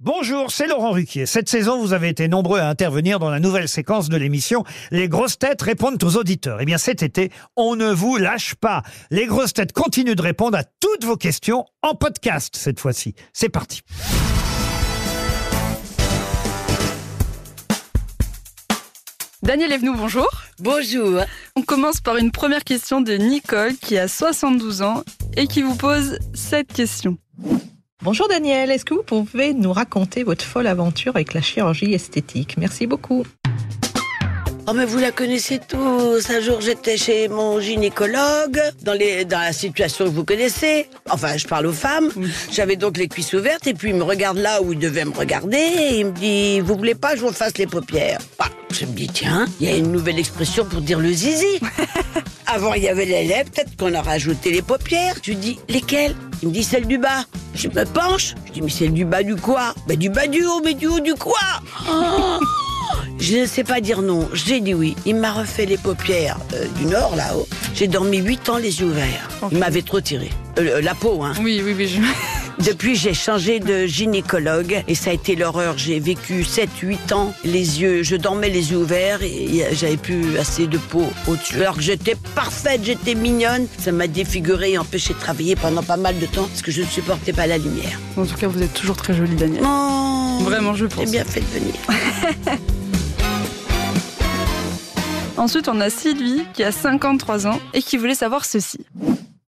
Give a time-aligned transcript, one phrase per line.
[0.00, 1.24] Bonjour, c'est Laurent Ruquier.
[1.24, 5.08] Cette saison, vous avez été nombreux à intervenir dans la nouvelle séquence de l'émission Les
[5.08, 6.58] grosses têtes répondent aux auditeurs.
[6.60, 8.82] Eh bien, cet été, on ne vous lâche pas.
[9.10, 13.14] Les grosses têtes continuent de répondre à toutes vos questions en podcast cette fois-ci.
[13.32, 13.80] C'est parti.
[19.42, 20.28] Daniel Evenou, bonjour.
[20.58, 21.22] Bonjour.
[21.54, 25.04] On commence par une première question de Nicole qui a 72 ans
[25.38, 27.16] et qui vous pose cette question.
[28.06, 32.54] Bonjour Daniel, est-ce que vous pouvez nous raconter votre folle aventure avec la chirurgie esthétique?
[32.56, 33.24] Merci beaucoup.
[34.68, 36.30] Oh mais vous la connaissez tous.
[36.30, 40.88] Un jour j'étais chez mon gynécologue dans les dans la situation que vous connaissez.
[41.10, 42.12] Enfin je parle aux femmes.
[42.52, 45.12] J'avais donc les cuisses ouvertes et puis il me regarde là où il devait me
[45.12, 48.20] regarder et il me dit vous voulez pas que je vous fasse les paupières?
[48.38, 51.58] Bah, je me dis tiens il y a une nouvelle expression pour dire le zizi.
[52.46, 55.16] Avant il y avait les lèvres peut-être qu'on a rajouté les paupières.
[55.24, 56.14] Je lui dis lesquelles?
[56.42, 57.24] Il me dit celle du bas.
[57.54, 58.34] Je me penche.
[58.46, 59.74] Je dis mais celle du bas du quoi?
[59.88, 61.38] Bah du bas du haut mais du haut du quoi?
[61.88, 62.38] Oh
[63.18, 64.28] je ne sais pas dire non.
[64.34, 64.94] J'ai dit oui.
[65.06, 67.48] Il m'a refait les paupières euh, du nord, là-haut.
[67.74, 69.28] J'ai dormi 8 ans les yeux ouverts.
[69.50, 70.30] Il m'avait trop tiré.
[70.58, 71.32] Euh, la peau, hein.
[71.40, 71.88] Oui, oui, oui.
[71.88, 72.00] Je...
[72.64, 75.76] Depuis, j'ai changé de gynécologue et ça a été l'horreur.
[75.76, 80.66] J'ai vécu 7-8 ans les yeux, je dormais les yeux ouverts et j'avais plus assez
[80.66, 81.56] de peau au-dessus.
[81.62, 83.66] Alors que j'étais parfaite, j'étais mignonne.
[83.78, 86.80] Ça m'a défiguré et empêché de travailler pendant pas mal de temps parce que je
[86.82, 88.00] ne supportais pas la lumière.
[88.16, 89.62] En tout cas, vous êtes toujours très jolie, Daniel.
[89.64, 91.04] Oh, Vraiment, je pense.
[91.04, 91.74] J'ai bien fait de venir.
[95.36, 98.78] Ensuite, on a Sylvie qui a 53 ans et qui voulait savoir ceci.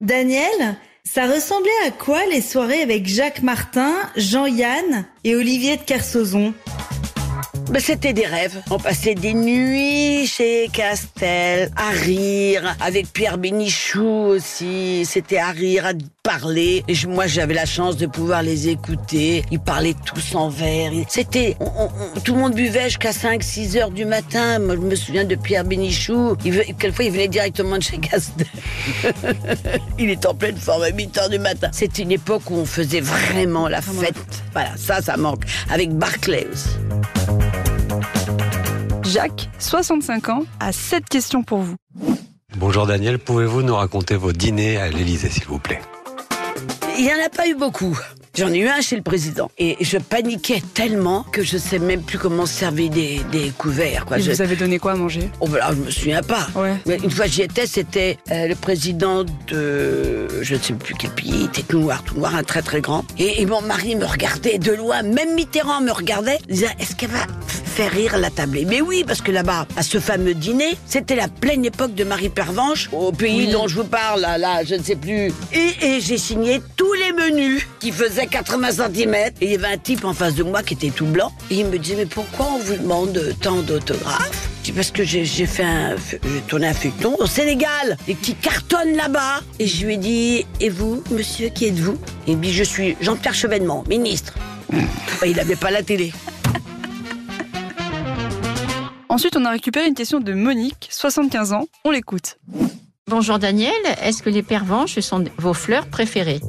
[0.00, 6.54] Daniel, ça ressemblait à quoi les soirées avec Jacques Martin, Jean-Yann et Olivier de Kersauzon
[7.72, 8.60] Ben, c'était des rêves.
[8.68, 15.06] On passait des nuits chez Castel, à rire, avec Pierre Bénichou aussi.
[15.06, 16.84] C'était à rire, à parler.
[16.86, 19.42] Et moi, j'avais la chance de pouvoir les écouter.
[19.50, 20.92] Ils parlaient tous en verre.
[21.08, 21.56] C'était,
[22.24, 24.58] tout le monde buvait jusqu'à 5, 6 heures du matin.
[24.58, 26.36] Moi, je me souviens de Pierre Bénichou.
[26.44, 28.46] Il, quelquefois, il venait directement de chez Castel.
[29.98, 31.70] il est en pleine forme à 8 heures du matin.
[31.72, 34.14] C'était une époque où on faisait vraiment la fête.
[34.52, 35.44] Voilà, ça, ça manque.
[35.70, 36.76] Avec Barclay aussi.
[39.12, 41.76] Jacques, 65 ans, a 7 questions pour vous.
[42.56, 45.80] Bonjour Daniel, pouvez-vous nous raconter vos dîners à l'Élysée s'il vous plaît?
[46.96, 47.98] Il n'y en a pas eu beaucoup.
[48.38, 49.50] J'en ai eu un chez le président.
[49.58, 54.06] Et je paniquais tellement que je sais même plus comment servir des, des couverts.
[54.06, 54.18] Quoi.
[54.18, 55.30] Et Je- vous avez donné quoi à manger?
[55.40, 56.46] Oh, ben là, je me souviens pas.
[56.54, 56.74] Ouais.
[56.86, 61.10] Mais une fois j'y étais, c'était euh, le président de je ne sais plus quel
[61.10, 63.04] pays, il était tout noir, tout noir, un très très grand.
[63.18, 67.10] Et, et mon mari me regardait de loin, même Mitterrand me regardait, disait est-ce qu'elle
[67.10, 67.26] va
[67.72, 71.28] faire rire la tablée Mais oui, parce que là-bas, à ce fameux dîner, c'était la
[71.28, 74.82] pleine époque de Marie Pervenche, au pays dont je vous parle, là, là, je ne
[74.82, 75.32] sais plus.
[75.52, 79.14] Et, et j'ai signé tous les menus qui faisaient 80 cm.
[79.14, 81.32] Et il y avait un type en face de moi qui était tout blanc.
[81.50, 84.48] Et il me disait mais pourquoi on vous demande tant d'autographes?
[84.76, 89.40] Parce que j'ai fait un, j'ai tourné un feuilleton au Sénégal et qui cartonne là-bas.
[89.58, 91.98] Et je lui ai dit, et vous, monsieur, qui êtes-vous?
[92.28, 94.34] Il me dit, je suis Jean-Pierre Chevènement, ministre.
[94.70, 96.12] Bah, il n'avait pas la télé.
[99.12, 101.66] Ensuite, on a récupéré une question de Monique, 75 ans.
[101.84, 102.38] On l'écoute.
[103.06, 106.40] Bonjour Daniel, est-ce que les pervenches sont vos fleurs préférées?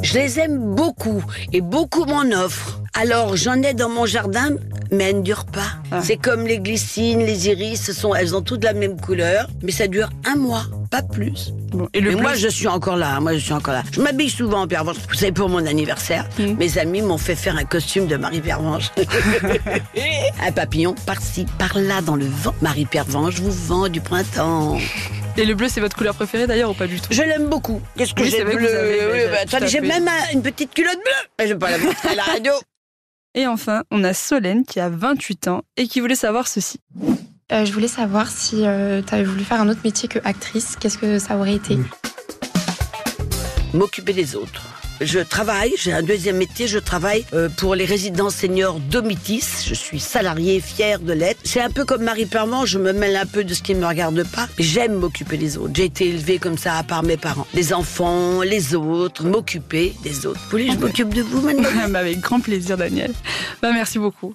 [0.00, 2.80] Je les aime beaucoup et beaucoup m'en offrent.
[2.94, 4.50] Alors j'en ai dans mon jardin,
[4.92, 5.72] mais elles ne durent pas.
[5.90, 6.02] Ah.
[6.04, 9.72] C'est comme les glycines, les iris, ce sont, elles ont toutes la même couleur, mais
[9.72, 11.50] ça dure un mois, pas plus.
[11.70, 13.82] Bon, et le mais moi je suis encore là, hein, moi je suis encore là.
[13.92, 14.96] Je m'habille souvent en pervenche.
[15.08, 16.54] Vous savez pour mon anniversaire, Mm.
[16.58, 18.90] mes amis m'ont fait faire un costume de Marie Pervenche.
[20.42, 22.54] un papillon par-ci, par-là dans le vent.
[22.62, 24.78] Marie Pervenche vous vend du printemps.
[25.36, 27.08] Et le bleu, c'est votre couleur préférée d'ailleurs ou pas du tout?
[27.12, 27.80] Je l'aime beaucoup.
[27.96, 28.56] Qu'est-ce que Oui, j'ai bleu
[29.12, 29.20] Oui,
[29.50, 31.46] bah, j'ai même un- une petite culotte bleue.
[31.46, 32.52] Je vais pas la montrer à la radio.
[33.34, 36.80] Et enfin, on a Solène qui a 28 ans et qui voulait savoir ceci.
[37.50, 40.98] Euh, je voulais savoir si tu avais voulu faire un autre métier que actrice, qu'est-ce
[40.98, 41.78] que ça aurait été?
[43.72, 44.66] M'occuper des autres.
[45.00, 49.64] Je travaille, j'ai un deuxième métier, je travaille euh, pour les résidences seniors Domitis.
[49.64, 51.38] Je suis salariée, fière de l'être.
[51.44, 53.80] C'est un peu comme Marie Perman, je me mêle un peu de ce qui ne
[53.80, 54.48] me regarde pas.
[54.58, 55.72] J'aime m'occuper des autres.
[55.76, 57.46] J'ai été élevée comme ça par mes parents.
[57.54, 60.40] Les enfants, les autres, m'occuper des autres.
[60.44, 63.12] Vous voulez que je m'occupe de vous maintenant Bah, avec grand plaisir, Daniel.
[63.62, 64.34] Bah, merci beaucoup.